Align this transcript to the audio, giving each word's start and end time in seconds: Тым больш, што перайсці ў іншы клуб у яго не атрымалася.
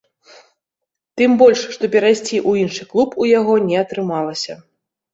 Тым 1.21 1.31
больш, 1.41 1.61
што 1.77 1.83
перайсці 1.97 2.25
ў 2.25 2.51
іншы 2.65 2.91
клуб 2.95 3.09
у 3.23 3.31
яго 3.39 3.53
не 3.71 3.77
атрымалася. 3.87 4.61